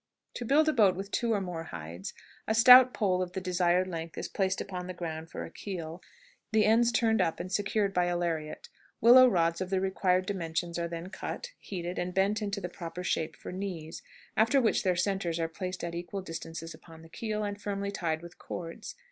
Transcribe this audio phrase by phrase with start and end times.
[0.33, 2.15] To build a boat with two or more hides:
[2.47, 6.01] A stout pole of the desired length is placed upon the ground for a keel,
[6.51, 8.67] the ends turned up and secured by a lariat;
[8.99, 13.03] willow rods of the required dimensions are then cut, heated, and bent into the proper
[13.03, 14.01] shape for knees,
[14.35, 18.23] after which their centres are placed at equal distances upon the keel, and firmly tied
[18.23, 18.95] with cords.